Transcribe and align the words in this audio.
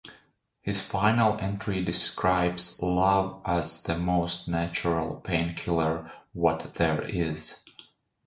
His 0.63 0.81
final 0.83 1.37
entry 1.37 1.83
describes 1.83 2.81
love 2.81 3.39
as 3.45 3.83
the 3.83 3.95
most 3.99 4.47
natural 4.47 5.17
painkiller 5.17 6.11
what 6.33 6.73
there 6.73 7.03
is. 7.03 7.57